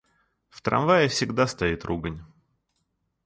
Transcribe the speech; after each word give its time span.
В 0.49 0.63
трамвае 0.63 1.09
всегда 1.09 1.45
стоит 1.45 1.85
ругань. 1.85 2.23